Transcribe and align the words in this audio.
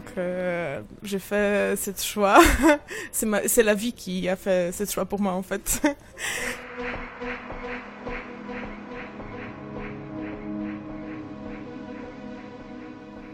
Donc 0.00 0.12
euh, 0.16 0.80
j'ai 1.02 1.18
fait 1.18 1.76
ce 1.76 1.90
choix. 2.02 2.38
c'est 3.12 3.62
la 3.62 3.74
vie 3.74 3.92
qui 3.92 4.26
a 4.30 4.36
fait 4.36 4.72
ce 4.72 4.86
choix 4.86 5.04
pour 5.04 5.20
moi 5.20 5.32
en 5.32 5.42
fait. 5.42 5.82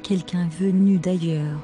Quelqu'un 0.03 0.49
venu 0.59 0.99
d'ailleurs. 0.99 1.61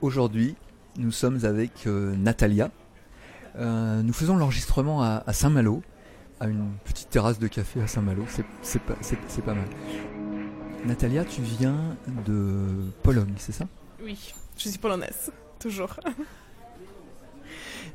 Aujourd'hui, 0.00 0.54
nous 0.96 1.10
sommes 1.10 1.44
avec 1.44 1.88
euh, 1.88 2.14
Natalia. 2.14 2.70
Euh, 3.58 4.02
nous 4.02 4.12
faisons 4.12 4.36
l'enregistrement 4.36 5.02
à, 5.02 5.32
Saint-Malo, 5.32 5.82
à 6.40 6.46
une 6.46 6.70
petite 6.84 7.10
terrasse 7.10 7.38
de 7.38 7.46
café 7.48 7.80
à 7.80 7.86
Saint-Malo. 7.86 8.24
C'est 8.62 8.82
pas, 8.82 8.94
pas 9.44 9.54
mal. 9.54 9.68
Natalia, 10.84 11.24
tu 11.24 11.42
viens 11.42 11.96
de 12.26 12.90
Pologne, 13.02 13.34
c'est 13.38 13.52
ça? 13.52 13.66
Oui, 14.02 14.32
je 14.56 14.68
suis 14.68 14.78
polonaise, 14.78 15.32
toujours. 15.58 15.96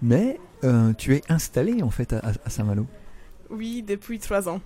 Mais 0.01 0.39
euh, 0.63 0.93
tu 0.93 1.15
es 1.15 1.21
installée 1.29 1.83
en 1.83 1.91
fait 1.91 2.13
à 2.13 2.49
Saint-Malo 2.49 2.87
Oui, 3.49 3.83
depuis 3.83 4.19
trois 4.19 4.49
ans. 4.49 4.61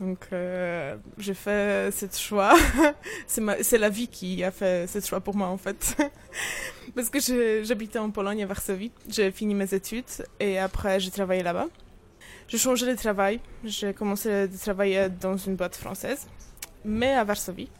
Donc 0.00 0.28
euh, 0.32 0.96
j'ai 1.18 1.34
fait 1.34 1.90
ce 1.90 2.06
choix. 2.18 2.54
c'est 3.26 3.78
la 3.78 3.88
vie 3.88 4.08
qui 4.08 4.44
a 4.44 4.50
fait 4.50 4.86
ce 4.86 5.00
choix 5.00 5.20
pour 5.20 5.34
moi 5.34 5.48
en 5.48 5.56
fait. 5.56 5.96
Parce 6.94 7.08
que 7.08 7.18
j'habitais 7.64 7.98
en 7.98 8.10
Pologne 8.10 8.42
à 8.42 8.46
Varsovie. 8.46 8.92
J'ai 9.08 9.30
fini 9.30 9.54
mes 9.54 9.72
études 9.72 10.04
et 10.38 10.58
après 10.58 11.00
j'ai 11.00 11.10
travaillé 11.10 11.42
là-bas. 11.42 11.66
J'ai 12.48 12.58
changé 12.58 12.86
de 12.86 12.94
travail. 12.94 13.40
J'ai 13.64 13.92
commencé 13.92 14.30
à 14.30 14.48
travailler 14.48 15.08
dans 15.08 15.36
une 15.36 15.56
boîte 15.56 15.76
française, 15.76 16.26
mais 16.84 17.12
à 17.14 17.24
Varsovie. 17.24 17.70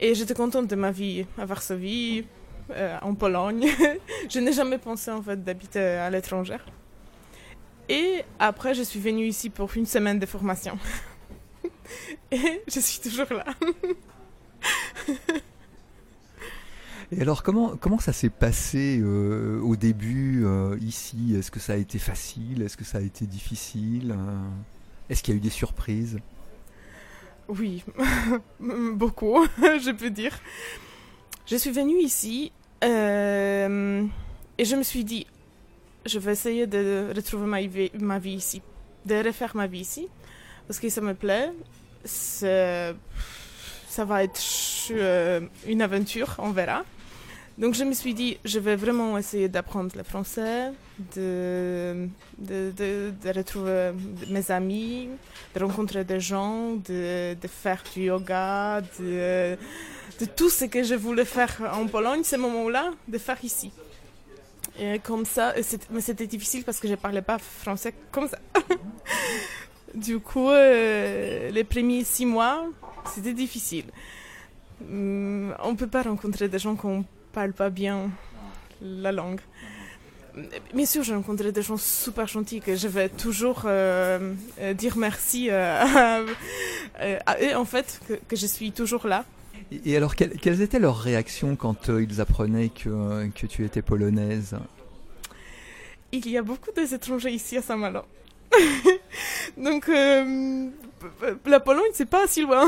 Et 0.00 0.14
j'étais 0.14 0.34
contente 0.34 0.66
de 0.68 0.76
ma 0.76 0.90
vie 0.90 1.26
à 1.36 1.44
Varsovie, 1.44 2.24
euh, 2.70 2.96
en 3.02 3.14
Pologne. 3.14 3.66
je 4.28 4.38
n'ai 4.40 4.52
jamais 4.52 4.78
pensé 4.78 5.10
en 5.10 5.22
fait 5.22 5.42
d'habiter 5.42 5.80
à 5.80 6.08
l'étranger. 6.10 6.56
Et 7.88 8.22
après, 8.38 8.74
je 8.74 8.82
suis 8.82 9.00
venue 9.00 9.26
ici 9.26 9.50
pour 9.50 9.70
une 9.76 9.86
semaine 9.86 10.18
de 10.18 10.26
formation. 10.26 10.78
Et 12.30 12.62
je 12.66 12.80
suis 12.80 13.00
toujours 13.00 13.32
là. 13.32 13.44
Et 17.12 17.20
alors, 17.20 17.42
comment, 17.42 17.76
comment 17.76 17.98
ça 17.98 18.12
s'est 18.12 18.30
passé 18.30 18.98
euh, 19.00 19.60
au 19.60 19.76
début 19.76 20.44
euh, 20.44 20.76
ici? 20.80 21.34
Est-ce 21.36 21.50
que 21.50 21.60
ça 21.60 21.74
a 21.74 21.76
été 21.76 21.98
facile? 21.98 22.62
Est-ce 22.62 22.76
que 22.76 22.84
ça 22.84 22.98
a 22.98 23.02
été 23.02 23.26
difficile? 23.26 24.12
Euh? 24.12 24.48
Est-ce 25.10 25.22
qu'il 25.22 25.34
y 25.34 25.36
a 25.36 25.38
eu 25.38 25.40
des 25.40 25.50
surprises? 25.50 26.18
Oui, 27.48 27.84
beaucoup, 28.60 29.44
je 29.58 29.92
peux 29.92 30.10
dire. 30.10 30.38
Je 31.46 31.56
suis 31.56 31.70
venue 31.70 31.98
ici 31.98 32.52
et 32.82 32.86
je 34.64 34.76
me 34.76 34.82
suis 34.82 35.04
dit, 35.04 35.26
je 36.06 36.18
vais 36.18 36.32
essayer 36.32 36.66
de 36.66 37.12
retrouver 37.14 37.46
ma 37.46 37.60
vie, 37.60 37.90
ma 38.00 38.18
vie 38.18 38.34
ici, 38.34 38.62
de 39.04 39.14
refaire 39.16 39.54
ma 39.54 39.66
vie 39.66 39.80
ici 39.80 40.08
parce 40.66 40.78
que 40.80 40.88
ça 40.88 41.00
me 41.00 41.14
plaît. 41.14 41.52
Ça 42.04 42.94
va 44.04 44.24
être 44.24 44.40
euh, 44.90 45.40
une 45.66 45.82
aventure, 45.82 46.34
on 46.38 46.50
verra. 46.50 46.84
Donc 47.56 47.74
je 47.74 47.84
me 47.84 47.92
suis 47.92 48.14
dit, 48.14 48.38
je 48.44 48.58
vais 48.58 48.74
vraiment 48.74 49.16
essayer 49.16 49.48
d'apprendre 49.48 49.92
le 49.96 50.02
français, 50.02 50.72
de, 51.14 52.08
retrouver 53.24 53.92
mes 54.28 54.50
amis, 54.50 55.08
de 55.54 55.62
rencontrer 55.62 56.02
des 56.02 56.18
gens, 56.18 56.72
de, 56.74 57.36
faire 57.46 57.84
du 57.94 58.02
yoga, 58.06 58.80
de, 58.98 59.56
tout 60.34 60.50
ce 60.50 60.64
que 60.64 60.82
je 60.82 60.96
voulais 60.96 61.24
faire 61.24 61.56
en 61.72 61.86
Pologne, 61.86 62.24
ce 62.24 62.34
moment-là, 62.36 62.90
de 63.06 63.18
faire 63.18 63.38
ici. 63.44 63.70
Comme 65.04 65.24
ça, 65.24 65.54
mais 65.90 66.00
c'était 66.00 66.26
difficile 66.26 66.64
parce 66.64 66.80
que 66.80 66.88
je 66.88 66.94
ne 66.94 66.98
parlais 66.98 67.22
pas 67.22 67.38
français 67.38 67.94
comme 68.10 68.26
ça. 68.26 68.38
Du 69.94 70.18
coup, 70.18 70.50
euh, 70.50 71.50
les 71.50 71.64
premiers 71.64 72.04
six 72.04 72.26
mois, 72.26 72.66
c'était 73.14 73.32
difficile. 73.32 73.84
Hum, 74.90 75.54
on 75.62 75.72
ne 75.72 75.76
peut 75.76 75.86
pas 75.86 76.02
rencontrer 76.02 76.48
des 76.48 76.58
gens 76.58 76.74
qui 76.74 76.86
ne 76.86 77.02
parlent 77.32 77.52
pas 77.52 77.70
bien 77.70 78.10
la 78.82 79.12
langue. 79.12 79.40
Bien 80.74 80.86
sûr, 80.86 81.04
j'ai 81.04 81.14
rencontré 81.14 81.52
des 81.52 81.62
gens 81.62 81.76
super 81.76 82.26
gentils 82.26 82.60
que 82.60 82.74
je 82.74 82.88
vais 82.88 83.08
toujours 83.08 83.62
euh, 83.66 84.34
euh, 84.60 84.74
dire 84.74 84.96
merci 84.96 85.48
à, 85.48 86.20
eux, 86.20 87.56
en 87.56 87.64
fait, 87.64 88.00
que, 88.28 88.34
je 88.34 88.46
suis 88.46 88.72
toujours 88.72 89.06
là. 89.06 89.24
Et 89.84 89.96
alors, 89.96 90.16
quelles, 90.16 90.60
étaient 90.60 90.80
leurs 90.80 90.98
réactions 90.98 91.54
quand 91.54 91.88
ils 91.88 92.20
apprenaient 92.20 92.68
que, 92.68 93.28
que 93.28 93.46
tu 93.46 93.64
étais 93.64 93.80
polonaise? 93.80 94.56
Il 96.10 96.28
y 96.28 96.36
a 96.36 96.42
beaucoup 96.42 96.72
d'étrangers 96.72 97.30
ici 97.30 97.56
à 97.56 97.62
Saint-Malo. 97.62 98.02
Donc, 99.56 99.88
euh, 99.88 100.70
la 101.46 101.60
Pologne, 101.60 101.90
c'est 101.92 102.08
pas 102.08 102.26
si 102.26 102.42
loin. 102.42 102.66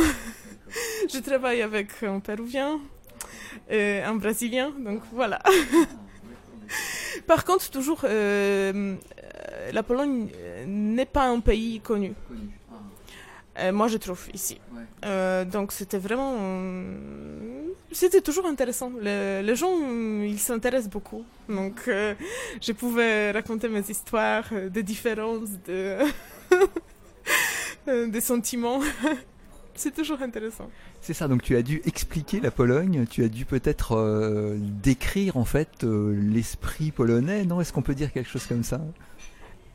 Je 1.13 1.19
travaille 1.19 1.63
avec 1.63 2.03
un 2.03 2.21
Péruvien 2.21 2.81
et 3.71 4.01
un 4.01 4.15
Brésilien, 4.15 4.73
donc 4.79 5.01
voilà. 5.13 5.41
Par 7.27 7.45
contre, 7.45 7.71
toujours, 7.71 8.01
euh, 8.05 8.95
la 9.73 9.83
Pologne 9.83 10.29
n'est 10.67 11.07
pas 11.07 11.27
un 11.27 11.41
pays 11.41 11.81
connu. 11.81 12.13
Euh, 13.59 13.72
moi, 13.72 13.89
je 13.89 13.97
trouve 13.97 14.28
ici. 14.34 14.61
donc, 15.53 15.72
c'était 15.72 15.99
vraiment. 15.99 16.34
c'était 17.93 18.21
toujours 18.21 18.47
intéressant. 18.47 18.93
les 19.00 19.56
gens, 19.56 19.77
ils 20.22 20.39
s'intéressent 20.39 20.91
beaucoup. 20.91 21.25
Donc, 21.49 21.83
je 21.87 22.72
pouvais 22.72 23.31
raconter 23.31 23.69
mes 23.69 23.84
histoires 23.89 24.49
de 24.53 24.81
différences, 24.81 25.50
de. 25.67 25.99
des 28.09 28.21
sentiments. 28.21 28.81
C'est 29.77 29.94
toujours 29.94 30.23
intéressant. 30.23 30.71
C'est 31.03 31.12
ça, 31.12 31.28
donc 31.28 31.43
tu 31.43 31.55
as 31.55 31.62
dû 31.62 31.83
expliquer 31.84 32.41
la 32.41 32.50
Pologne, 32.50 33.06
tu 33.09 33.23
as 33.23 33.28
dû 33.28 33.44
peut-être 33.44 33.93
euh, 33.93 34.56
décrire 34.59 35.37
en 35.37 35.44
fait 35.44 35.84
euh, 35.84 36.19
l'esprit 36.19 36.91
polonais, 36.91 37.44
non 37.44 37.61
Est-ce 37.61 37.73
qu'on 37.73 37.83
peut 37.83 37.94
dire 37.94 38.11
quelque 38.11 38.28
chose 38.28 38.47
comme 38.47 38.65
ça? 38.65 38.81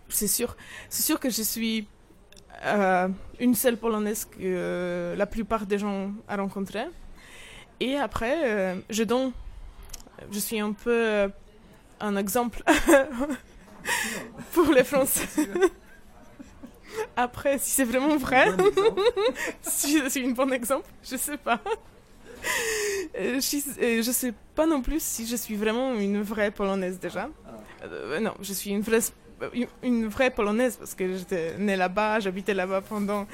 C'est 0.10 0.28
sûr, 0.28 0.58
c'est 0.90 1.04
sûr 1.04 1.20
que 1.20 1.30
je 1.30 1.42
suis 1.44 1.88
euh, 2.66 3.08
une 3.40 3.56
seule 3.56 3.78
polonaise 3.78 4.26
que 4.26 5.16
la 5.18 5.26
plupart 5.26 5.66
des 5.66 5.80
gens 5.80 6.12
ont 6.30 6.38
rencontré. 6.38 6.86
Et 7.80 7.98
après, 7.98 8.76
je 8.90 9.04
donne, 9.04 9.32
je 10.32 10.40
suis 10.40 10.60
un 10.60 10.74
peu 10.74 11.30
un 12.00 12.16
exemple 12.16 12.64
pour 14.54 14.72
les 14.72 14.84
Français. 14.84 15.28
Après, 17.16 17.58
si 17.58 17.72
c'est 17.72 17.84
vraiment 17.84 18.18
vrai, 18.18 18.48
si 19.62 20.02
c'est 20.10 20.24
un 20.24 20.32
bon 20.32 20.52
exemple, 20.54 20.90
je 21.04 21.16
sais 21.16 21.38
pas. 21.38 21.60
Euh, 23.18 23.40
je, 23.40 23.58
euh, 23.82 24.02
je 24.02 24.12
sais 24.12 24.34
pas 24.56 24.66
non 24.66 24.82
plus 24.82 25.02
si 25.02 25.28
je 25.28 25.36
suis 25.36 25.56
vraiment 25.56 25.94
une 25.94 26.22
vraie 26.22 26.52
polonaise 26.52 27.00
déjà. 27.00 27.30
Euh, 27.84 28.20
non, 28.20 28.34
je 28.42 28.54
suis 28.54 28.72
une 28.72 28.82
vraie, 28.82 29.00
une 29.84 30.08
vraie 30.08 30.32
polonaise 30.32 30.78
parce 30.78 30.94
que 30.96 31.18
j'étais 31.18 31.58
née 31.58 31.76
là-bas, 31.76 32.20
j'habitais 32.20 32.54
là-bas 32.54 32.82
pendant 32.82 33.28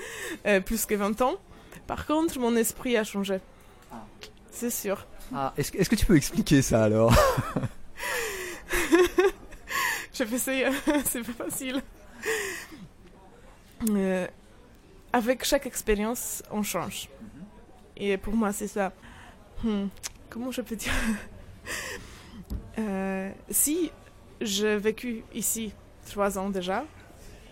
plus 0.66 0.86
que 0.86 0.96
20 0.96 1.22
ans. 1.22 1.36
Par 1.86 2.06
contre, 2.06 2.40
mon 2.40 2.56
esprit 2.56 2.98
a 2.98 3.04
changé. 3.04 3.40
C'est 4.52 4.70
sûr. 4.70 5.06
Ah, 5.34 5.54
est-ce, 5.58 5.76
est 5.78 5.88
que 5.90 5.96
tu 5.96 6.06
peux 6.06 6.16
expliquer 6.18 6.62
ça 6.62 6.84
alors 6.84 7.14
Je 10.14 10.24
vais 10.24 10.36
essayer, 10.36 10.68
c'est 11.06 11.22
pas 11.22 11.46
facile. 11.46 11.82
Euh, 13.90 14.28
avec 15.14 15.44
chaque 15.44 15.66
expérience, 15.68 16.42
on 16.52 16.64
change. 16.64 17.10
Et 17.96 18.18
pour 18.18 18.36
moi, 18.36 18.52
c'est 18.52 18.68
ça. 18.68 18.92
Hmm, 19.64 19.88
comment 20.30 20.52
je 20.52 20.62
peux 20.62 20.76
dire? 20.76 20.94
Euh, 22.80 23.32
Si 23.50 23.92
j'ai 24.42 24.78
vécu 24.78 25.24
ici 25.34 25.74
trois 26.08 26.38
ans 26.38 26.50
déjà, 26.50 26.86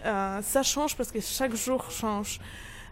euh, 0.05 0.41
ça 0.41 0.63
change 0.63 0.95
parce 0.95 1.11
que 1.11 1.19
chaque 1.19 1.55
jour 1.55 1.89
change. 1.91 2.39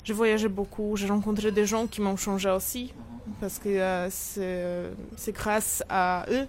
Je 0.03 0.11
voyageais 0.11 0.49
beaucoup, 0.49 0.97
j'ai 0.97 1.07
rencontré 1.07 1.51
des 1.51 1.65
gens 1.65 1.87
qui 1.87 2.01
m'ont 2.01 2.17
changé 2.17 2.49
aussi, 2.49 2.93
parce 3.39 3.57
que 3.57 4.09
c'est 4.09 5.31
grâce 5.31 5.81
à 5.87 6.25
eux 6.29 6.45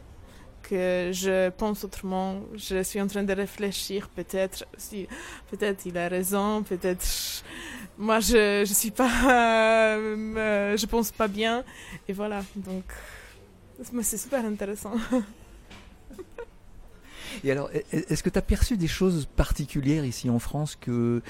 que 0.69 1.11
je 1.13 1.51
pense 1.51 1.85
autrement. 1.85 2.41
Je 2.57 2.83
suis 2.83 3.01
en 3.01 3.07
train 3.07 3.23
de 3.23 3.33
réfléchir, 3.33 4.09
peut-être, 4.09 4.67
si, 4.77 5.07
peut-être 5.51 5.87
il 5.87 5.97
a 5.97 6.09
raison, 6.09 6.65
peut-être 6.65 7.07
moi 7.97 8.19
je 8.19 8.65
je 8.67 8.75
suis 8.75 8.91
pas, 8.91 9.11
euh, 9.31 10.77
je 10.77 10.87
pense 10.87 11.13
pas 11.13 11.29
bien, 11.29 11.63
et 12.09 12.13
voilà. 12.13 12.43
Donc, 12.57 12.85
c'est 14.03 14.19
super 14.19 14.45
intéressant. 14.45 14.95
Et 17.43 17.51
alors, 17.51 17.71
est-ce 17.93 18.23
que 18.23 18.31
tu 18.31 18.39
as 18.39 18.43
perçu 18.43 18.77
des 18.77 18.87
choses 18.87 19.27
particulières 19.37 20.05
ici 20.05 20.31
en 20.31 20.39
France 20.39 20.77
que, 20.81 21.21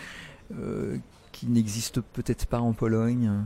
qui 1.32 1.46
n'existent 1.46 2.02
peut-être 2.12 2.46
pas 2.46 2.60
en 2.60 2.72
Pologne? 2.72 3.44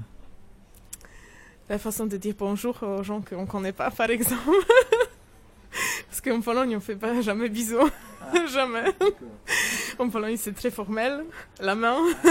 La 1.68 1.78
façon 1.78 2.06
de 2.06 2.16
dire 2.16 2.34
bonjour 2.38 2.82
aux 2.82 3.02
gens 3.02 3.20
qu'on 3.20 3.42
ne 3.42 3.46
connaît 3.46 3.72
pas, 3.72 3.90
par 3.90 4.08
exemple. 4.08 4.42
Parce 6.08 6.20
qu'en 6.22 6.40
Pologne, 6.40 6.70
on 6.70 6.76
ne 6.76 6.80
fait 6.80 6.96
pas 6.96 7.20
jamais 7.20 7.48
bisous. 7.48 7.90
Ah. 8.20 8.46
jamais. 8.52 8.84
En 9.98 10.08
Pologne, 10.08 10.36
c'est 10.38 10.54
très 10.54 10.70
formel. 10.70 11.24
La 11.60 11.74
main. 11.74 11.98
Ah, 12.24 12.28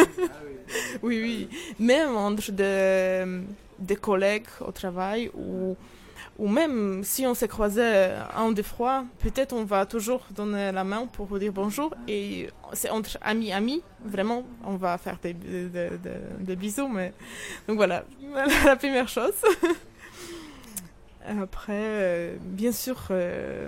oui, 1.04 1.22
oui. 1.50 1.50
Même 1.80 2.16
entre 2.16 2.52
des, 2.52 3.96
collègues 3.96 4.48
au 4.62 4.72
travail 4.72 5.30
ou, 5.36 5.76
ou 6.38 6.48
même 6.48 7.04
si 7.04 7.26
on 7.26 7.34
s'est 7.34 7.48
croisé 7.48 7.82
un 8.36 8.46
ou 8.46 8.54
deux 8.54 8.64
fois, 8.64 9.06
peut-être 9.20 9.54
on 9.54 9.64
va 9.64 9.86
toujours 9.86 10.28
donner 10.36 10.72
la 10.72 10.84
main 10.84 11.08
pour 11.08 11.26
vous 11.26 11.40
dire 11.40 11.52
bonjour. 11.52 11.94
Et 12.08 12.50
c'est 12.74 12.90
entre 12.90 13.18
amis, 13.22 13.52
amis, 13.52 13.82
vraiment, 14.06 14.44
on 14.64 14.76
va 14.76 14.98
faire 14.98 15.18
des, 15.22 15.34
des 15.34 16.56
bisous. 16.56 16.88
Mais... 16.88 17.14
Donc 17.68 17.78
voilà, 17.78 18.04
la 18.66 18.76
première 18.76 19.08
chose. 19.08 19.34
Après, 21.28 21.74
euh, 21.74 22.38
bien 22.42 22.72
sûr, 22.72 23.08
euh, 23.12 23.68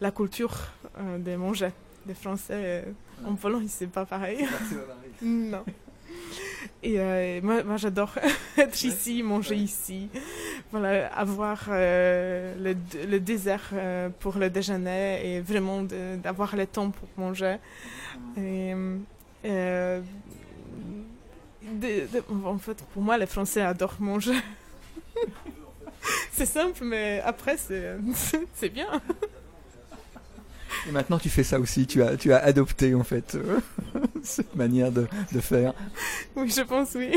la 0.00 0.10
culture 0.10 0.56
euh, 0.98 1.18
des 1.18 1.36
manger. 1.36 1.70
Des 2.06 2.14
Français 2.14 2.84
en 3.26 3.34
Pologne, 3.34 3.66
c'est 3.68 3.88
pas 3.88 4.06
pareil. 4.06 4.46
non. 5.22 5.64
Et 6.82 7.40
moi, 7.42 7.62
moi 7.64 7.76
j'adore 7.76 8.14
être 8.56 8.82
ici, 8.82 9.22
manger 9.22 9.56
ici. 9.56 10.08
Voilà, 10.70 11.06
avoir 11.14 11.64
le, 11.68 12.74
le, 13.08 13.20
désert 13.20 13.70
pour 14.20 14.36
le 14.36 14.50
déjeuner 14.50 15.36
et 15.36 15.40
vraiment 15.40 15.82
d'avoir 16.22 16.54
le 16.56 16.66
temps 16.66 16.90
pour 16.90 17.08
manger. 17.16 17.56
Et, 18.36 18.74
en 22.30 22.58
fait, 22.58 22.84
pour 22.92 23.02
moi, 23.02 23.16
les 23.18 23.26
Français 23.26 23.62
adorent 23.62 23.96
manger. 24.00 24.38
c'est 26.32 26.46
simple, 26.46 26.84
mais 26.84 27.20
après, 27.24 27.56
c'est 28.54 28.68
bien. 28.68 28.88
Et 30.88 30.92
maintenant, 30.92 31.18
tu 31.18 31.28
fais 31.28 31.44
ça 31.44 31.58
aussi. 31.58 31.86
Tu 31.86 32.02
as, 32.02 32.16
tu 32.16 32.32
as 32.32 32.38
adopté, 32.38 32.94
en 32.94 33.04
fait, 33.04 33.34
euh, 33.34 33.60
cette 34.22 34.54
manière 34.54 34.92
de, 34.92 35.06
de, 35.32 35.40
faire. 35.40 35.74
Oui, 36.36 36.50
je 36.50 36.62
pense, 36.62 36.94
oui. 36.94 37.12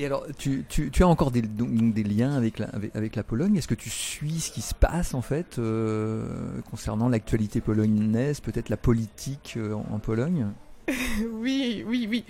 Et 0.00 0.06
alors, 0.06 0.24
tu, 0.38 0.64
as 1.00 1.06
encore 1.06 1.30
des, 1.30 1.42
liens 1.42 2.32
avec 2.34 2.58
la, 2.58 3.22
Pologne. 3.22 3.56
Est-ce 3.56 3.68
que 3.68 3.74
tu 3.74 3.90
suis 3.90 4.40
ce 4.40 4.50
qui 4.50 4.62
se 4.62 4.74
passe, 4.74 5.12
en 5.12 5.20
fait, 5.20 5.58
euh, 5.58 6.26
concernant 6.70 7.10
l'actualité 7.10 7.60
polonaise, 7.60 8.40
peut-être 8.40 8.70
la 8.70 8.78
politique 8.78 9.58
euh, 9.58 9.74
en 9.74 9.98
Pologne? 9.98 10.46
Oui, 11.34 11.84
oui, 11.86 12.06
oui. 12.08 12.24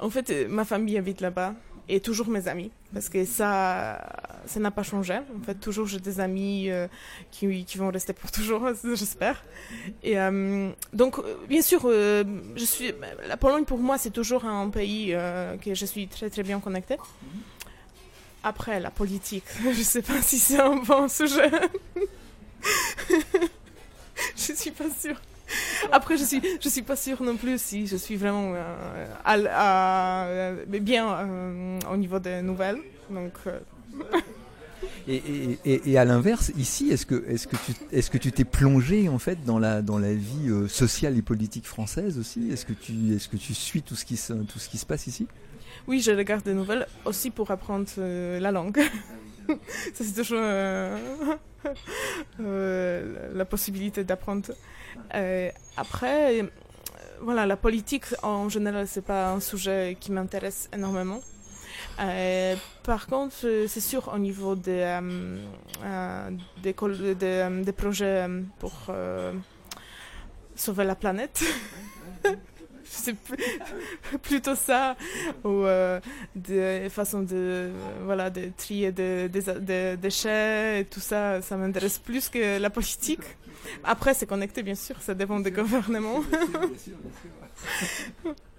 En 0.00 0.10
fait, 0.10 0.48
ma 0.50 0.66
famille 0.66 0.98
habite 0.98 1.22
là-bas 1.22 1.54
et 1.88 2.00
toujours 2.00 2.28
mes 2.28 2.48
amis. 2.48 2.70
Parce 2.92 3.08
que 3.08 3.24
ça 3.24 4.00
ça 4.46 4.60
n'a 4.60 4.70
pas 4.70 4.82
changé. 4.82 5.14
En 5.14 5.42
fait 5.44 5.54
toujours 5.54 5.86
j'ai 5.86 6.00
des 6.00 6.20
amis 6.20 6.70
euh, 6.70 6.86
qui, 7.30 7.64
vont 7.76 7.90
rester 7.90 8.12
pour 8.12 8.30
toujours 8.30 8.68
j'espère. 8.94 9.42
Et 10.02 10.18
euh, 10.18 10.70
donc 10.92 11.18
euh, 11.18 11.36
bien 11.48 11.62
sûr 11.62 11.88
la 11.88 13.36
Pologne 13.36 13.64
pour 13.64 13.78
moi 13.78 13.98
c'est 13.98 14.10
toujours 14.10 14.44
un 14.44 14.68
pays 14.70 15.14
que 15.62 15.74
je 15.74 15.86
suis 15.86 16.08
très 16.08 16.30
très 16.30 16.42
bien 16.42 16.60
connectée. 16.60 16.96
Après 18.42 18.80
la 18.80 18.90
politique 18.90 19.44
je 19.64 19.82
sais 19.82 20.02
pas 20.02 20.22
si 20.22 20.38
c'est 20.38 20.60
un 20.60 20.76
bon 20.76 21.08
sujet. 21.08 21.50
Je 24.36 24.52
suis 24.52 24.72
pas 24.72 24.90
sûre 24.90 25.20
Après, 25.92 26.16
je 26.16 26.24
suis, 26.24 26.40
je 26.60 26.68
suis 26.68 26.82
pas 26.82 26.96
sûre 26.96 27.22
non 27.22 27.36
plus 27.36 27.60
si 27.60 27.86
je 27.86 27.96
suis 27.96 28.16
vraiment 28.16 28.54
euh, 28.54 29.06
à, 29.24 30.52
bien 30.66 31.08
euh, 31.08 31.78
au 31.92 31.96
niveau 31.96 32.18
des 32.18 32.42
nouvelles. 32.42 32.78
Donc. 33.10 33.32
Euh. 33.46 33.58
Et, 35.06 35.22
et, 35.64 35.90
et, 35.90 35.98
à 35.98 36.04
l'inverse, 36.04 36.52
ici, 36.58 36.90
est-ce 36.90 37.06
que, 37.06 37.24
est-ce 37.28 37.48
que 37.48 37.56
tu, 37.56 37.72
est-ce 37.92 38.10
que 38.10 38.18
tu 38.18 38.30
t'es 38.30 38.44
plongé 38.44 39.08
en 39.08 39.18
fait 39.18 39.42
dans 39.44 39.58
la, 39.58 39.80
dans 39.80 39.98
la 39.98 40.12
vie 40.12 40.50
sociale 40.68 41.16
et 41.16 41.22
politique 41.22 41.66
française 41.66 42.18
aussi? 42.18 42.50
Est-ce 42.52 42.66
que 42.66 42.74
tu, 42.74 42.92
est-ce 43.14 43.28
que 43.28 43.38
tu 43.38 43.54
suis 43.54 43.82
tout 43.82 43.96
ce 43.96 44.04
qui 44.04 44.18
se, 44.18 44.34
tout 44.34 44.58
ce 44.58 44.68
qui 44.68 44.76
se 44.76 44.84
passe 44.84 45.06
ici? 45.06 45.26
Oui, 45.86 46.00
je 46.00 46.10
regarde 46.10 46.44
des 46.44 46.52
nouvelles 46.52 46.86
aussi 47.06 47.30
pour 47.30 47.50
apprendre 47.50 47.88
la 47.96 48.52
langue. 48.52 48.80
Ça 49.94 50.04
c'est 50.04 50.14
toujours 50.14 50.40
la 52.38 53.44
possibilité 53.44 54.04
d'apprendre 54.04 54.52
euh, 55.14 55.50
après, 55.76 56.40
euh, 56.40 56.46
voilà, 57.20 57.46
la 57.46 57.56
politique 57.56 58.04
en 58.22 58.48
général, 58.48 58.86
c'est 58.86 59.04
pas 59.04 59.32
un 59.32 59.40
sujet 59.40 59.96
qui 59.98 60.12
m'intéresse 60.12 60.68
énormément. 60.72 61.20
Euh, 62.00 62.56
par 62.84 63.06
contre, 63.06 63.34
c'est 63.66 63.80
sûr 63.80 64.10
au 64.12 64.18
niveau 64.18 64.54
des, 64.54 65.00
des, 66.62 66.72
projets 67.72 68.26
pour 68.58 68.72
sauver 70.54 70.84
la 70.84 70.94
planète. 70.94 71.44
c'est 72.90 73.16
plutôt 74.22 74.54
ça 74.54 74.96
ou 75.44 75.64
des 76.34 76.88
façons 76.90 77.22
de 77.22 77.70
voilà 78.04 78.30
de 78.30 78.50
trier 78.56 78.92
des 78.92 79.28
déchets 79.96 80.80
et 80.80 80.84
tout 80.84 81.00
ça 81.00 81.42
ça 81.42 81.56
m'intéresse 81.56 81.98
plus 81.98 82.28
que 82.28 82.58
la 82.58 82.70
politique 82.70 83.22
après, 83.84 84.14
c'est 84.14 84.26
connecté, 84.26 84.62
bien 84.62 84.74
sûr, 84.74 85.00
ça 85.00 85.14
dépend 85.14 85.40
des 85.40 85.50
gouvernements. 85.50 86.22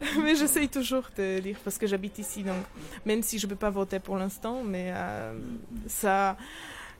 mais 0.23 0.35
j'essaye 0.35 0.69
toujours 0.69 1.09
de 1.17 1.39
lire 1.39 1.57
parce 1.63 1.77
que 1.77 1.87
j'habite 1.87 2.19
ici, 2.19 2.43
donc 2.43 2.57
même 3.05 3.23
si 3.23 3.39
je 3.39 3.45
ne 3.45 3.51
peux 3.51 3.57
pas 3.57 3.69
voter 3.69 3.99
pour 3.99 4.17
l'instant, 4.17 4.63
mais 4.63 4.91
euh, 4.93 5.33
ça, 5.87 6.37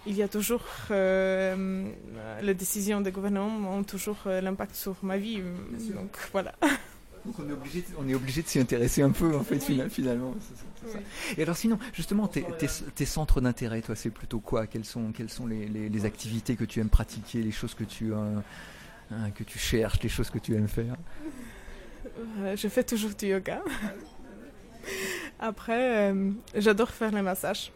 il 0.05 0.15
y 0.15 0.23
a 0.23 0.27
toujours 0.27 0.63
euh, 0.91 1.89
les 2.41 2.53
décisions 2.53 3.01
des 3.01 3.11
gouvernements 3.11 3.75
ont 3.77 3.83
toujours 3.83 4.17
euh, 4.27 4.41
l'impact 4.41 4.75
sur 4.75 4.95
ma 5.01 5.17
vie, 5.17 5.41
donc 5.93 6.11
voilà. 6.31 6.53
Donc 7.25 7.35
on 7.39 7.49
est 7.49 7.53
obligé, 7.53 7.83
on 7.97 8.07
est 8.07 8.15
obligé 8.15 8.41
de 8.41 8.47
s'y 8.47 8.59
intéresser 8.59 9.01
un 9.01 9.11
peu 9.11 9.35
en 9.35 9.43
fait 9.43 9.59
finalement. 9.89 10.33
Et 11.37 11.43
alors 11.43 11.57
sinon, 11.57 11.77
justement, 11.93 12.27
tes, 12.27 12.45
tes, 12.95 13.05
centres 13.05 13.41
d'intérêt, 13.41 13.81
toi, 13.81 13.95
c'est 13.95 14.09
plutôt 14.09 14.39
quoi? 14.39 14.67
Quelles 14.67 14.85
sont, 14.85 15.11
quelles 15.11 15.29
sont 15.29 15.47
les, 15.47 15.67
les, 15.67 16.05
activités 16.05 16.55
que 16.55 16.63
tu 16.63 16.79
aimes 16.79 16.89
pratiquer, 16.89 17.41
les 17.41 17.51
choses 17.51 17.73
que 17.73 17.83
tu, 17.83 18.13
euh, 18.13 18.35
hein, 19.11 19.31
que 19.35 19.43
tu 19.43 19.59
cherches, 19.59 20.01
les 20.01 20.09
choses 20.09 20.29
que 20.29 20.39
tu 20.39 20.55
aimes 20.55 20.67
faire? 20.67 20.95
Euh, 22.39 22.55
Je 22.55 22.67
fais 22.67 22.83
toujours 22.83 23.11
du 23.11 23.27
yoga. 23.27 23.61
Après, 25.39 26.11
euh, 26.11 26.31
j'adore 26.55 26.89
faire 26.89 27.11
les 27.11 27.21
massages. 27.21 27.71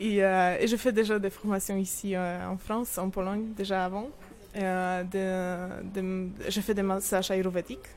Et, 0.00 0.18
et, 0.18 0.66
je 0.66 0.76
fais 0.76 0.92
déjà 0.92 1.18
des 1.18 1.30
formations 1.30 1.76
ici 1.76 2.16
en 2.16 2.56
France, 2.56 2.98
en 2.98 3.10
Pologne, 3.10 3.52
déjà 3.56 3.84
avant. 3.84 4.10
De, 4.54 5.82
de, 5.94 6.28
je 6.48 6.60
fais 6.60 6.74
des 6.74 6.82
massages 6.82 7.30
ayurvédiques. 7.30 7.88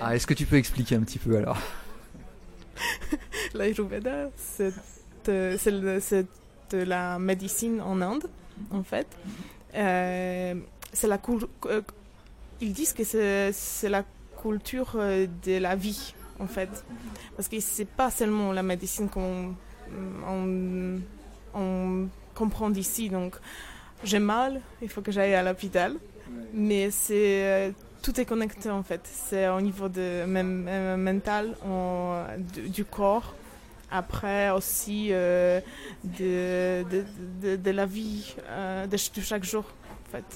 Ah, 0.00 0.14
Est-ce 0.14 0.26
que 0.26 0.34
tu 0.34 0.46
peux 0.46 0.56
expliquer 0.56 0.96
un 0.96 1.02
petit 1.02 1.18
peu 1.18 1.36
alors 1.36 1.58
L'Ayurveda, 3.54 4.30
c'est 4.36 4.72
de 5.26 6.78
la 6.78 7.18
médecine 7.18 7.80
en 7.80 8.00
Inde, 8.00 8.28
en 8.70 8.82
fait. 8.82 9.06
Euh, 9.74 10.54
c'est 10.92 11.06
la 11.06 11.20
euh, 11.66 11.82
ils 12.60 12.72
disent 12.72 12.92
que 12.92 13.04
c'est 13.04 13.88
la 13.88 14.04
culture 14.40 14.92
euh, 14.96 15.26
de 15.44 15.58
la 15.58 15.76
vie, 15.76 16.14
en 16.38 16.46
fait. 16.46 16.84
Parce 17.36 17.48
que 17.48 17.60
c'est 17.60 17.88
pas 17.88 18.10
seulement 18.10 18.52
la 18.52 18.62
médecine 18.62 19.08
qu'on 19.08 19.54
on, 20.28 21.00
on 21.54 22.08
comprend 22.34 22.70
d'ici. 22.70 23.08
Donc, 23.08 23.36
j'ai 24.04 24.18
mal, 24.18 24.60
il 24.82 24.88
faut 24.88 25.02
que 25.02 25.12
j'aille 25.12 25.34
à 25.34 25.42
l'hôpital. 25.42 25.96
Mais 26.52 26.90
c'est 26.90 27.72
tout 28.06 28.20
est 28.20 28.24
connecté 28.24 28.70
en 28.70 28.84
fait. 28.84 29.00
C'est 29.04 29.48
au 29.48 29.60
niveau 29.60 29.88
de 29.88 30.24
même 30.26 30.66
euh, 30.68 30.96
mental, 30.96 31.56
du, 32.78 32.84
corps. 32.84 33.34
Après 33.90 34.50
aussi 34.50 35.08
euh, 35.10 35.60
de, 36.04 36.84
de, 37.56 37.70
la 37.70 37.86
vie 37.86 38.34
euh, 38.48 38.86
de, 38.86 38.96
chaque 38.96 39.44
jour 39.44 39.64
en 40.04 40.10
fait. 40.12 40.28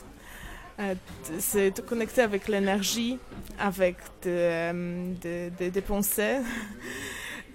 c'est 1.38 1.84
connecté 1.86 2.22
avec 2.22 2.48
l'énergie, 2.48 3.18
avec 3.58 3.96
des 4.24 5.84
pensées. 5.86 6.38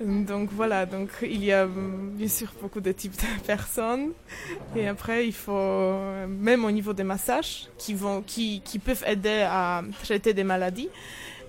Donc 0.02 0.50
voilà, 0.52 0.86
donc 0.86 1.10
il 1.22 1.44
y 1.44 1.54
a 1.54 1.68
bien 1.68 2.28
sûr 2.28 2.52
beaucoup 2.62 2.82
de 2.82 2.92
types 2.92 3.14
de 3.16 3.42
personnes. 3.48 4.10
Et 4.76 4.88
après, 4.88 5.26
il 5.26 5.34
faut, 5.34 5.96
même 6.28 6.66
au 6.66 6.72
niveau 6.72 6.92
des 6.94 7.06
massages, 7.06 7.70
qui, 7.78 7.94
vont, 7.94 8.22
qui, 8.22 8.62
qui 8.62 8.78
peuvent 8.80 9.04
aider 9.08 9.46
à 9.50 9.84
traiter 10.04 10.34
des 10.34 10.44
maladies, 10.44 10.90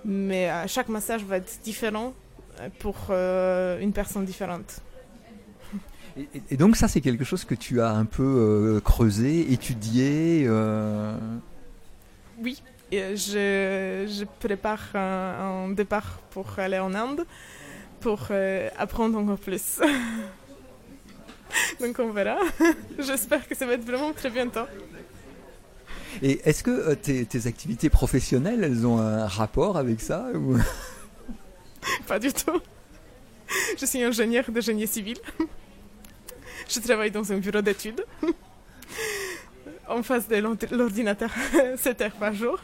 mais 0.04 0.48
euh, 0.50 0.64
chaque 0.68 0.88
massage 0.88 1.24
va 1.24 1.38
être 1.38 1.58
différent 1.64 2.14
pour 2.78 2.96
euh, 3.10 3.80
une 3.80 3.92
personne 3.92 4.24
différente. 4.24 4.80
Et, 6.16 6.28
et 6.50 6.56
donc 6.56 6.76
ça, 6.76 6.86
c'est 6.88 7.00
quelque 7.00 7.24
chose 7.24 7.44
que 7.44 7.54
tu 7.54 7.80
as 7.80 7.90
un 7.90 8.04
peu 8.04 8.22
euh, 8.22 8.80
creusé, 8.80 9.52
étudié. 9.52 10.44
euh, 10.46 11.16
Oui, 12.40 12.62
je, 12.92 14.06
je 14.08 14.24
prépare 14.38 14.94
un, 14.94 15.64
un 15.66 15.68
départ 15.70 16.20
pour 16.30 16.58
aller 16.58 16.78
en 16.78 16.94
Inde 16.94 17.26
pour 18.06 18.28
euh, 18.30 18.68
apprendre 18.78 19.18
encore 19.18 19.36
plus. 19.36 19.80
Donc 21.80 21.98
on 21.98 22.12
verra. 22.12 22.38
J'espère 23.00 23.48
que 23.48 23.56
ça 23.56 23.66
va 23.66 23.72
être 23.72 23.84
vraiment 23.84 24.12
très 24.12 24.30
bientôt. 24.30 24.60
Et 26.22 26.40
est-ce 26.48 26.62
que 26.62 26.70
euh, 26.70 26.94
tes, 26.94 27.26
tes 27.26 27.48
activités 27.48 27.90
professionnelles, 27.90 28.62
elles 28.62 28.86
ont 28.86 28.98
un 29.00 29.26
rapport 29.26 29.76
avec 29.76 30.00
ça 30.00 30.28
ou... 30.36 30.56
Pas 32.06 32.20
du 32.20 32.32
tout. 32.32 32.60
Je 33.76 33.84
suis 33.84 34.04
ingénieur 34.04 34.44
de 34.52 34.60
génie 34.60 34.86
civil. 34.86 35.18
Je 36.68 36.78
travaille 36.78 37.10
dans 37.10 37.32
un 37.32 37.38
bureau 37.38 37.60
d'études. 37.60 38.04
En 39.88 40.04
face 40.04 40.28
de 40.28 40.36
l'ord- 40.36 40.54
l'ordinateur 40.70 41.30
7 41.76 42.00
heures 42.02 42.12
par 42.12 42.32
jour. 42.34 42.56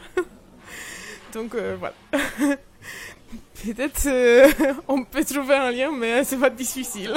Donc 1.33 1.53
euh, 1.55 1.75
voilà. 1.77 1.95
Peut-être 3.65 4.07
euh, 4.07 4.49
on 4.87 5.03
peut 5.03 5.23
trouver 5.23 5.55
un 5.55 5.71
lien, 5.71 5.91
mais 5.91 6.23
c'est 6.23 6.37
pas 6.37 6.49
difficile. 6.49 7.13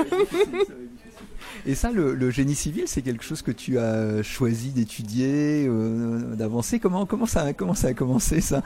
Et 1.67 1.75
ça, 1.75 1.91
le, 1.91 2.15
le 2.15 2.31
génie 2.31 2.55
civil, 2.55 2.85
c'est 2.87 3.03
quelque 3.03 3.25
chose 3.25 3.43
que 3.43 3.51
tu 3.51 3.79
as 3.79 4.23
choisi 4.23 4.71
d'étudier, 4.71 5.67
euh, 5.69 6.37
d'avancer? 6.37 6.79
Comment, 6.79 7.07
comment, 7.07 7.27
ça, 7.27 7.53
comment 7.53 7.75
ça 7.75 7.89
a 7.89 7.95
commencé 7.95 8.41
ça? 8.41 8.63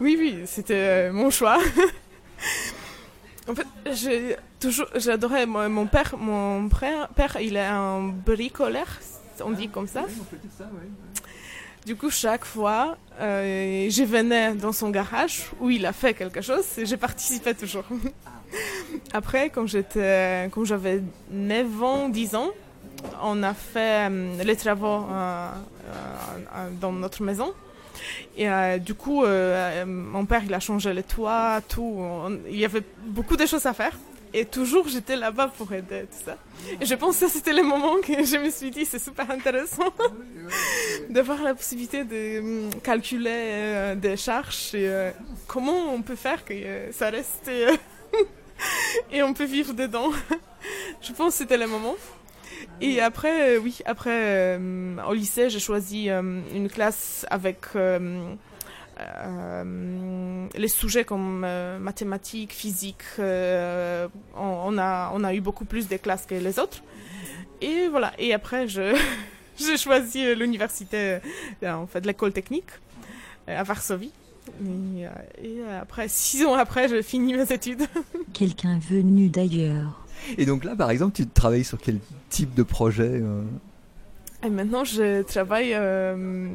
Oui, 0.00 0.16
oui, 0.18 0.42
c'était 0.46 1.08
euh, 1.08 1.12
mon 1.12 1.28
choix. 1.30 1.58
en 3.48 3.54
fait, 3.54 3.66
j'ai 3.92 4.36
toujours, 4.58 4.86
j'adorais 4.96 5.44
mon, 5.44 5.68
mon 5.68 5.86
père. 5.86 6.14
Mon 6.18 6.68
père, 6.70 7.08
père, 7.08 7.36
il 7.40 7.56
est 7.56 7.66
un 7.66 8.00
bricoleur, 8.08 8.86
on 9.44 9.50
dit 9.50 9.68
comme 9.68 9.86
ça. 9.86 10.06
Du 11.86 11.96
coup, 11.96 12.08
chaque 12.08 12.46
fois, 12.46 12.96
euh, 13.20 13.88
je 13.90 14.02
venais 14.04 14.54
dans 14.54 14.72
son 14.72 14.88
garage 14.88 15.50
où 15.60 15.68
il 15.68 15.84
a 15.84 15.92
fait 15.92 16.14
quelque 16.14 16.40
chose 16.40 16.64
et 16.78 16.86
j'ai 16.86 16.96
participé 16.96 17.54
toujours. 17.54 17.84
Après, 19.12 19.50
quand 19.50 19.66
j'étais, 19.66 20.48
quand 20.50 20.64
j'avais 20.64 21.02
9 21.30 21.82
ans, 21.82 22.08
10 22.08 22.36
ans, 22.36 22.50
on 23.22 23.42
a 23.42 23.52
fait 23.52 24.08
euh, 24.10 24.42
les 24.42 24.56
travaux 24.56 25.06
euh, 25.10 25.50
dans 26.80 26.92
notre 26.92 27.22
maison. 27.22 27.52
Et 28.36 28.48
du 28.80 28.94
coup, 28.94 29.24
mon 29.86 30.26
père, 30.26 30.42
il 30.44 30.52
a 30.52 30.58
changé 30.58 30.92
les 30.92 31.04
toits, 31.04 31.60
tout. 31.68 32.02
Il 32.50 32.56
y 32.56 32.64
avait 32.64 32.82
beaucoup 33.06 33.36
de 33.36 33.46
choses 33.46 33.64
à 33.66 33.72
faire. 33.72 33.92
Et 34.36 34.44
toujours, 34.44 34.88
j'étais 34.88 35.14
là-bas 35.14 35.52
pour 35.56 35.72
aider, 35.72 36.06
tout 36.10 36.24
ça. 36.24 36.36
Et 36.80 36.84
je 36.84 36.94
pense 36.96 37.20
que 37.20 37.28
ça, 37.28 37.32
c'était 37.32 37.52
le 37.52 37.62
moment 37.62 37.98
que 37.98 38.24
je 38.24 38.36
me 38.36 38.50
suis 38.50 38.72
dit, 38.72 38.84
c'est 38.84 38.98
super 38.98 39.30
intéressant 39.30 39.94
d'avoir 41.08 41.40
la 41.40 41.54
possibilité 41.54 42.02
de 42.02 42.40
hum, 42.40 42.70
calculer 42.82 43.30
euh, 43.30 43.94
des 43.94 44.16
charges 44.16 44.74
et 44.74 44.88
euh, 44.88 45.12
comment 45.46 45.94
on 45.94 46.02
peut 46.02 46.16
faire 46.16 46.44
que 46.44 46.52
euh, 46.52 46.90
ça 46.90 47.10
reste 47.10 47.48
et 49.12 49.22
on 49.22 49.32
peut 49.34 49.44
vivre 49.44 49.72
dedans. 49.72 50.10
je 51.00 51.12
pense 51.12 51.34
que 51.34 51.38
c'était 51.38 51.56
le 51.56 51.68
moment. 51.68 51.94
Et 52.80 53.00
après, 53.00 53.56
oui, 53.58 53.78
après, 53.84 54.58
au 55.08 55.14
lycée, 55.14 55.48
j'ai 55.48 55.60
choisi 55.60 56.08
une 56.08 56.68
classe 56.68 57.24
avec 57.30 57.66
euh, 59.00 60.46
les 60.56 60.68
sujets 60.68 61.04
comme 61.04 61.42
euh, 61.44 61.78
mathématiques, 61.78 62.52
physique. 62.52 63.02
euh, 63.18 64.08
on, 64.36 64.74
on 64.74 64.78
a, 64.78 65.10
on 65.14 65.24
a 65.24 65.34
eu 65.34 65.40
beaucoup 65.40 65.64
plus 65.64 65.88
de 65.88 65.96
classes 65.96 66.26
que 66.26 66.34
les 66.34 66.58
autres. 66.58 66.82
Et 67.60 67.88
voilà. 67.88 68.12
Et 68.18 68.32
après, 68.34 68.68
je, 68.68 68.96
j'ai 69.58 69.76
choisi 69.76 70.34
l'université, 70.34 71.18
en 71.64 71.86
fait, 71.86 72.04
l'école 72.06 72.32
technique 72.32 72.68
à 73.46 73.62
Varsovie. 73.62 74.12
Et, 74.64 75.04
et 75.42 75.62
après, 75.80 76.08
six 76.08 76.44
ans 76.44 76.54
après, 76.54 76.88
j'ai 76.88 77.02
fini 77.02 77.34
mes 77.34 77.50
études. 77.52 77.82
Quelqu'un 78.32 78.78
venu 78.78 79.28
d'ailleurs. 79.28 80.04
Et 80.38 80.46
donc 80.46 80.64
là, 80.64 80.76
par 80.76 80.90
exemple, 80.90 81.14
tu 81.14 81.26
travailles 81.26 81.64
sur 81.64 81.78
quel 81.78 81.98
type 82.30 82.54
de 82.54 82.62
projet 82.62 83.20
euh? 83.22 83.42
Et 84.44 84.50
maintenant, 84.50 84.84
je 84.84 85.22
travaille, 85.22 85.72
euh, 85.72 86.46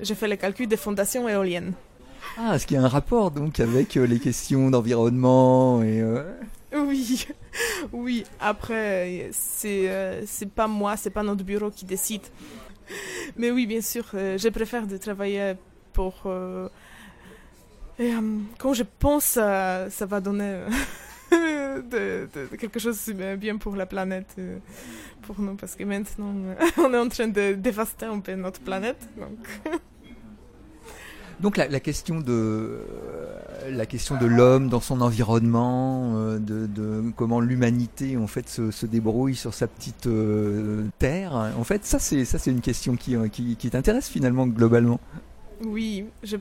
je 0.00 0.14
fais 0.14 0.28
les 0.28 0.36
calculs 0.36 0.68
des 0.68 0.76
fondations 0.76 1.28
éoliennes. 1.28 1.72
Ah, 2.38 2.54
est-ce 2.54 2.64
qu'il 2.64 2.76
y 2.76 2.80
a 2.80 2.84
un 2.84 2.88
rapport 2.88 3.32
donc 3.32 3.58
avec 3.58 3.96
euh, 3.96 4.06
les 4.06 4.20
questions 4.20 4.70
d'environnement 4.70 5.82
et 5.82 6.00
euh, 6.00 6.22
Oui, 6.72 7.26
oui. 7.92 8.24
Après, 8.38 9.30
c'est 9.32 10.22
c'est 10.26 10.50
pas 10.50 10.68
moi, 10.68 10.96
c'est 10.96 11.10
pas 11.10 11.24
notre 11.24 11.42
bureau 11.42 11.70
qui 11.70 11.84
décide. 11.84 12.22
Mais 13.36 13.50
oui, 13.50 13.66
bien 13.66 13.80
sûr, 13.80 14.04
je 14.12 14.48
préfère 14.48 14.86
de 14.86 14.96
travailler 14.96 15.54
pour. 15.92 16.22
et, 17.98 18.12
quand 18.58 18.74
je 18.74 18.84
pense, 19.00 19.24
ça, 19.24 19.88
va 20.06 20.20
donner 20.20 20.60
de, 21.82 22.28
quelque 22.56 22.78
chose 22.78 23.04
de 23.06 23.36
bien 23.36 23.56
pour 23.56 23.76
la 23.76 23.86
planète, 23.86 24.34
euh, 24.38 24.58
pour 25.22 25.40
nous, 25.40 25.54
parce 25.54 25.74
que 25.74 25.84
maintenant, 25.84 26.34
euh, 26.36 26.54
on 26.78 26.92
est 26.92 26.98
en 26.98 27.08
train 27.08 27.28
de 27.28 27.54
dévaster 27.54 28.06
un 28.06 28.20
peu 28.20 28.34
notre 28.34 28.60
planète. 28.60 29.08
Donc, 29.16 29.74
donc 31.40 31.56
la, 31.56 31.68
la 31.68 31.80
question 31.80 32.20
de 32.20 32.32
euh, 32.32 33.70
la 33.70 33.86
question 33.86 34.16
de 34.18 34.26
l'homme 34.26 34.68
dans 34.68 34.80
son 34.80 35.00
environnement, 35.00 36.38
de, 36.38 37.12
comment 37.16 37.40
l'humanité 37.40 38.16
en 38.16 38.26
fait 38.26 38.48
se, 38.48 38.86
débrouille 38.86 39.36
sur 39.36 39.54
sa 39.54 39.66
petite 39.66 40.08
terre. 40.98 41.52
En 41.58 41.64
fait, 41.64 41.84
ça 41.84 41.98
c'est 41.98 42.24
ça 42.24 42.38
c'est 42.38 42.50
une 42.50 42.60
question 42.60 42.96
qui, 42.96 43.16
qui 43.30 43.70
t'intéresse 43.70 44.08
finalement 44.08 44.46
globalement. 44.46 45.00
Oui, 45.64 46.04
je, 46.22 46.36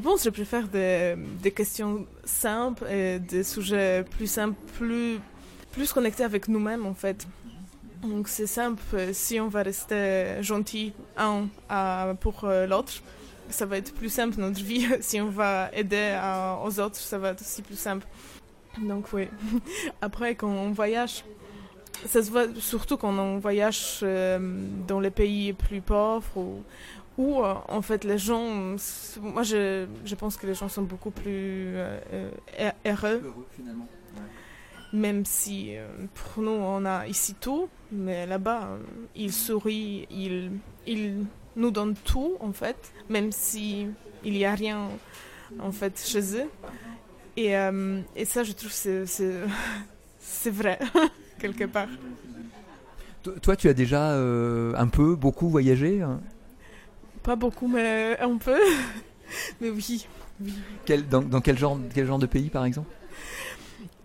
pense 0.00 0.18
que 0.18 0.24
je 0.24 0.30
préfère 0.30 0.68
des, 0.68 1.50
questions 1.50 2.06
simples 2.24 2.86
et 2.90 3.18
des 3.18 3.42
sujets 3.42 4.04
plus 4.04 4.26
simples, 4.26 4.56
plus, 4.76 5.18
plus 5.72 5.92
connectés 5.92 6.24
avec 6.24 6.48
nous-mêmes 6.48 6.86
en 6.86 6.94
fait. 6.94 7.26
Donc 8.02 8.28
c'est 8.28 8.46
simple, 8.46 8.82
euh, 8.94 9.10
si 9.12 9.38
on 9.40 9.48
va 9.48 9.62
rester 9.62 10.42
gentil 10.42 10.92
un 11.18 11.48
à- 11.68 12.14
pour 12.20 12.44
euh, 12.44 12.66
l'autre, 12.66 12.92
ça 13.50 13.66
va 13.66 13.76
être 13.76 13.92
plus 13.94 14.08
simple 14.08 14.40
notre 14.40 14.62
vie. 14.62 14.86
Si 15.00 15.20
on 15.20 15.28
va 15.28 15.70
aider 15.72 16.18
aux 16.64 16.80
autres, 16.80 16.96
ça 16.96 17.18
va 17.18 17.30
être 17.30 17.42
aussi 17.42 17.62
plus 17.62 17.78
simple. 17.78 18.06
Donc 18.78 19.12
oui. 19.12 19.28
Après, 20.00 20.34
quand 20.34 20.48
on 20.48 20.70
voyage, 20.70 21.24
ça 22.06 22.22
se 22.22 22.30
voit 22.30 22.46
surtout 22.58 22.96
quand 22.96 23.16
on 23.18 23.38
voyage 23.38 24.00
euh, 24.02 24.38
dans 24.86 25.00
les 25.00 25.10
pays 25.10 25.52
plus 25.52 25.80
pauvres 25.80 26.36
ou 26.36 26.62
où 27.20 27.42
euh, 27.42 27.54
en 27.68 27.82
fait 27.82 28.02
les 28.04 28.18
gens, 28.18 28.46
moi 29.20 29.42
je, 29.42 29.86
je 30.04 30.14
pense 30.14 30.34
que 30.38 30.46
les 30.46 30.54
gens 30.54 30.68
sont 30.76 30.82
beaucoup 30.92 31.10
plus 31.10 31.76
euh, 31.76 31.98
euh, 32.14 32.70
heureux, 32.86 33.20
même 34.92 35.24
si 35.24 35.76
euh, 35.76 35.86
pour 36.14 36.42
nous 36.42 36.50
on 36.50 36.84
a 36.84 37.06
ici 37.06 37.34
tout, 37.40 37.68
mais 37.92 38.26
là-bas 38.26 38.68
ils 39.14 39.32
sourient, 39.32 40.06
ils, 40.10 40.50
ils 40.86 41.24
nous 41.56 41.70
donnent 41.70 41.94
tout 42.12 42.32
en 42.40 42.52
fait, 42.52 42.80
même 43.08 43.30
si 43.32 43.86
il 44.24 44.36
y 44.36 44.44
a 44.44 44.54
rien 44.54 44.88
en 45.58 45.72
fait 45.72 46.00
chez 46.12 46.24
eux. 46.40 46.48
Et, 47.36 47.52
et 48.16 48.24
ça 48.24 48.42
je 48.44 48.52
trouve 48.52 48.72
c'est 48.72 49.04
c'est 50.18 50.50
vrai 50.60 50.78
quelque 51.38 51.64
part. 51.64 51.88
To- 53.22 53.38
Toi, 53.38 53.54
tu 53.54 53.68
as 53.68 53.74
déjà 53.74 54.14
un 54.14 54.88
peu, 54.88 55.14
beaucoup 55.14 55.48
voyagé. 55.50 56.00
hein? 56.02 56.20
Pas 57.22 57.36
beaucoup 57.36 57.68
mais 57.68 58.18
un 58.20 58.36
peu, 58.38 58.58
mais 59.60 59.70
oui. 59.70 60.06
oui. 60.40 60.54
Quel, 60.84 61.08
dans, 61.08 61.22
dans 61.22 61.40
quel 61.40 61.58
genre 61.58 61.78
quel 61.94 62.06
genre 62.06 62.18
de 62.18 62.26
pays 62.26 62.48
par 62.50 62.64
exemple? 62.64 62.88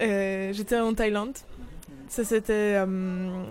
Euh, 0.02 0.52
J'étais 0.54 0.80
en 0.80 0.94
Thaïlande. 0.94 1.38
Ça, 2.08 2.24
c'était 2.24 2.76
euh, 2.78 3.44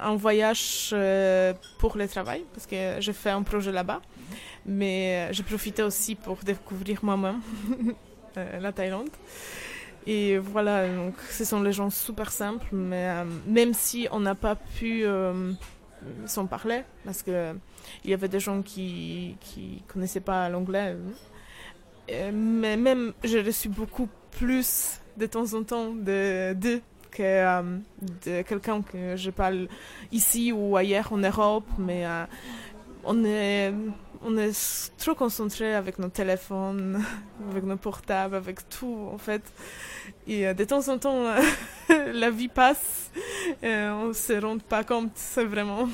un 0.00 0.16
voyage 0.16 0.90
euh, 0.92 1.52
pour 1.78 1.96
le 1.96 2.08
travail, 2.08 2.44
parce 2.54 2.66
que 2.66 2.96
j'ai 3.00 3.12
fait 3.12 3.30
un 3.30 3.42
projet 3.42 3.72
là-bas. 3.72 4.00
Mais 4.66 5.28
euh, 5.28 5.32
j'ai 5.32 5.42
profité 5.42 5.82
aussi 5.82 6.14
pour 6.14 6.36
découvrir 6.38 7.04
moi-même 7.04 7.40
euh, 8.36 8.60
la 8.60 8.72
Thaïlande. 8.72 9.10
Et 10.06 10.38
voilà, 10.38 10.88
donc 10.88 11.14
ce 11.30 11.44
sont 11.44 11.62
les 11.62 11.72
gens 11.72 11.90
super 11.90 12.30
simples, 12.30 12.66
mais 12.72 13.08
euh, 13.08 13.24
même 13.46 13.74
si 13.74 14.06
on 14.10 14.20
n'a 14.20 14.34
pas 14.34 14.54
pu 14.54 15.04
euh, 15.04 15.52
s'en 16.26 16.46
parler, 16.46 16.82
parce 17.04 17.22
que 17.22 17.54
il 18.04 18.10
y 18.10 18.14
avait 18.14 18.28
des 18.28 18.40
gens 18.40 18.62
qui 18.62 19.36
qui 19.40 19.82
connaissaient 19.88 20.20
pas 20.20 20.48
l'anglais, 20.48 20.96
euh, 22.10 22.30
mais 22.32 22.76
même 22.76 23.12
j'ai 23.22 23.42
reçu 23.42 23.68
beaucoup 23.68 24.08
plus 24.30 25.00
de 25.16 25.26
temps 25.26 25.54
en 25.54 25.62
temps 25.62 25.90
de 25.90 26.52
d'eux 26.54 26.82
que 27.10 27.22
euh, 27.22 27.78
de 28.26 28.42
quelqu'un 28.42 28.82
que 28.82 29.16
je 29.16 29.30
parle 29.30 29.68
ici 30.12 30.52
ou 30.52 30.76
ailleurs 30.76 31.12
en 31.12 31.18
Europe, 31.18 31.66
mais 31.78 32.06
euh, 32.06 32.24
on 33.04 33.24
est 33.24 33.72
on 34.24 34.38
est 34.38 34.90
trop 34.96 35.14
concentré 35.14 35.74
avec 35.74 35.98
nos 35.98 36.08
téléphones, 36.08 37.04
avec 37.50 37.64
nos 37.64 37.76
portables, 37.76 38.34
avec 38.34 38.68
tout 38.68 39.08
en 39.12 39.18
fait. 39.18 39.42
Et 40.26 40.46
euh, 40.46 40.54
de 40.54 40.64
temps 40.64 40.88
en 40.88 40.98
temps, 40.98 41.24
la 42.12 42.30
vie 42.30 42.48
passe 42.48 43.10
Et 43.62 43.74
on 43.74 44.12
se 44.12 44.32
rend 44.40 44.58
pas 44.58 44.82
compte, 44.82 45.12
c'est 45.14 45.44
vraiment. 45.54 45.88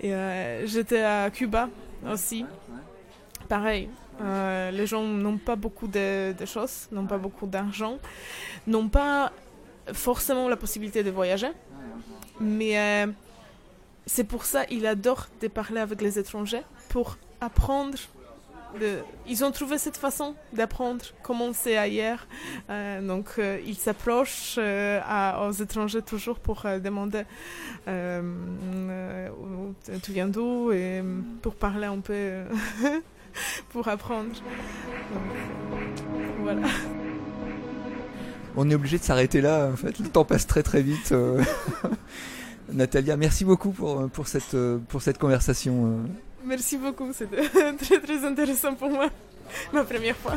Et 0.00 0.14
euh, 0.14 0.66
j'étais 0.66 1.02
à 1.02 1.30
Cuba 1.30 1.70
aussi. 2.06 2.44
Pareil, 3.48 3.88
euh, 4.20 4.70
les 4.70 4.86
gens 4.86 5.02
n'ont 5.02 5.38
pas 5.38 5.56
beaucoup 5.56 5.88
de, 5.88 6.34
choses, 6.44 6.88
n'ont 6.92 7.06
pas 7.06 7.18
beaucoup 7.18 7.46
d'argent, 7.46 7.98
n'ont 8.66 8.88
pas 8.88 9.32
forcément 9.92 10.48
la 10.48 10.56
possibilité 10.56 11.02
de 11.02 11.10
voyager. 11.10 11.52
Mais 12.40 13.06
c'est 14.04 14.24
pour 14.24 14.44
ça 14.44 14.66
qu'il 14.66 14.86
adore 14.86 15.28
de 15.40 15.48
parler 15.48 15.80
avec 15.80 16.02
les 16.02 16.18
étrangers 16.18 16.62
pour 16.96 17.18
apprendre. 17.42 17.98
Ils 19.26 19.44
ont 19.44 19.50
trouvé 19.50 19.76
cette 19.76 19.98
façon 19.98 20.34
d'apprendre 20.54 21.04
comment 21.22 21.52
c'est 21.52 21.76
ailleurs. 21.76 22.26
Euh, 22.70 23.06
donc 23.06 23.26
euh, 23.38 23.60
ils 23.66 23.76
s'approchent 23.76 24.54
euh, 24.56 25.46
aux 25.46 25.52
étrangers 25.52 26.00
toujours 26.00 26.38
pour 26.38 26.62
demander 26.82 27.24
tu 30.02 30.12
viens 30.12 30.26
d'où 30.26 30.72
et 30.72 31.02
pour 31.42 31.54
parler 31.56 31.86
un 31.86 32.00
peu, 32.00 32.44
pour 33.68 33.88
apprendre. 33.88 34.34
Voilà. 36.40 36.66
On 38.56 38.70
est 38.70 38.74
obligé 38.74 38.96
de 38.96 39.04
s'arrêter 39.04 39.42
là, 39.42 39.68
en 39.70 39.76
fait. 39.76 39.98
Le 39.98 40.08
temps 40.08 40.24
passe 40.24 40.46
très 40.46 40.62
très 40.62 40.80
vite. 40.80 41.14
Natalia, 42.72 43.18
merci 43.18 43.44
beaucoup 43.44 43.72
pour, 43.72 44.08
pour, 44.08 44.28
cette, 44.28 44.56
pour 44.88 45.02
cette 45.02 45.18
conversation. 45.18 46.00
Merci 46.46 46.76
beaucoup, 46.76 47.12
c'était 47.12 47.48
très 47.78 47.98
très 48.00 48.24
intéressant 48.24 48.74
pour 48.74 48.88
moi. 48.88 49.08
Ma 49.72 49.82
première 49.82 50.16
fois. 50.16 50.34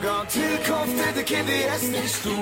Go. 0.00 0.26
Tylko 0.32 0.84
wtedy, 0.84 1.24
kiedy 1.24 1.52
jesteś 1.52 2.12
tu. 2.22 2.34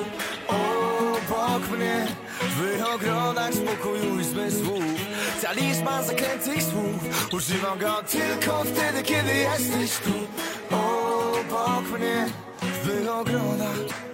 Obok 0.49 1.69
mnie 1.69 2.07
W 2.41 2.83
ogrodach 2.95 3.55
spokoju 3.55 4.21
i 4.21 4.25
zmysłów. 4.25 4.85
Talizman 5.43 6.05
zaklętych 6.05 6.63
słów. 6.63 7.33
Używam 7.33 7.79
go 7.79 8.03
tylko 8.11 8.65
wtedy, 8.65 9.03
kiedy 9.03 9.35
jesteś 9.35 9.91
tu. 9.99 10.13
Obok 10.77 11.99
mnie 11.99 12.27
W 12.85 13.09
ogrodach 13.09 14.14